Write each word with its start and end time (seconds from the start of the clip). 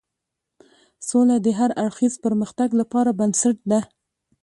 سوله 1.09 1.35
د 1.45 1.47
هر 1.59 1.71
اړخیز 1.83 2.13
پرمختګ 2.25 2.69
لپاره 2.81 3.11
بنسټ 3.19 3.57
ده. 3.71 3.79